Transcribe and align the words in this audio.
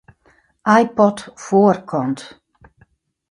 iPod 0.81 1.17
foarkant. 1.43 2.19